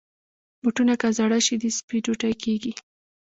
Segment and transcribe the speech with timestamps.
[0.61, 2.73] بوټونه که زاړه شي، د سپي ډوډۍ کېږي.